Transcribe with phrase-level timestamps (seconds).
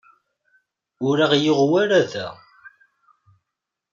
[1.07, 2.27] Ur aɣ-yuɣ wara da.